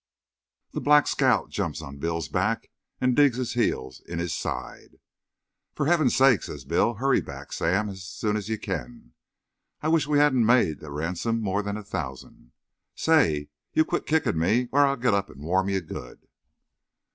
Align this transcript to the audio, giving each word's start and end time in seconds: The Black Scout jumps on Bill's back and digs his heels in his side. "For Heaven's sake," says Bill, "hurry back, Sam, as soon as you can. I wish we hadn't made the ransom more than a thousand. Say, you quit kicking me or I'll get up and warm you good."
The 0.71 0.81
Black 0.81 1.05
Scout 1.05 1.51
jumps 1.51 1.79
on 1.79 1.97
Bill's 1.99 2.27
back 2.27 2.71
and 2.99 3.15
digs 3.15 3.37
his 3.37 3.53
heels 3.53 3.99
in 4.07 4.17
his 4.17 4.33
side. 4.33 4.99
"For 5.75 5.85
Heaven's 5.85 6.15
sake," 6.15 6.41
says 6.41 6.65
Bill, 6.65 6.95
"hurry 6.95 7.21
back, 7.21 7.53
Sam, 7.53 7.87
as 7.87 8.01
soon 8.03 8.35
as 8.35 8.49
you 8.49 8.57
can. 8.57 9.13
I 9.79 9.89
wish 9.89 10.07
we 10.07 10.17
hadn't 10.17 10.43
made 10.43 10.79
the 10.79 10.89
ransom 10.89 11.39
more 11.39 11.61
than 11.61 11.77
a 11.77 11.83
thousand. 11.83 12.51
Say, 12.95 13.49
you 13.73 13.85
quit 13.85 14.07
kicking 14.07 14.39
me 14.39 14.69
or 14.71 14.83
I'll 14.87 14.95
get 14.95 15.13
up 15.13 15.29
and 15.29 15.43
warm 15.43 15.69
you 15.69 15.81
good." 15.81 16.27